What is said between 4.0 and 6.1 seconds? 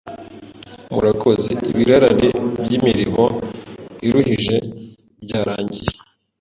iruhije byarangiye.